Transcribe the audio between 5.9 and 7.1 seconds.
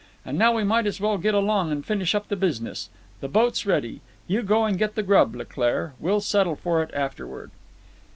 We'll settle for it